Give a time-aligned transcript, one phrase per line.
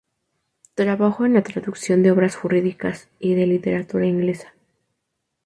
[0.73, 4.55] Trabajó en la traducción de obras jurídicas y de literatura inglesa.